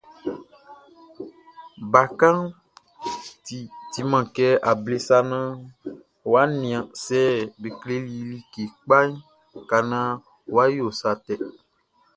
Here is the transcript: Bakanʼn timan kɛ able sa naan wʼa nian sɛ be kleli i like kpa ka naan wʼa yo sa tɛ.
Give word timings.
Bakanʼn 1.91 2.55
timan 3.91 4.25
kɛ 4.35 4.47
able 4.69 4.95
sa 5.07 5.17
naan 5.29 5.51
wʼa 6.29 6.41
nian 6.59 6.83
sɛ 7.05 7.19
be 7.61 7.69
kleli 7.79 8.11
i 8.21 8.23
like 8.31 8.55
kpa 8.79 8.97
ka 9.69 9.77
naan 9.91 10.15
wʼa 10.53 10.65
yo 10.77 10.87
sa 10.99 11.09
tɛ. 11.25 11.33